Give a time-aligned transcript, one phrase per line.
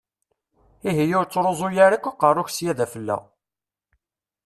[0.89, 3.17] Ihi ur ttṛuẓu ara akk aqeṛṛu-k sya d afella!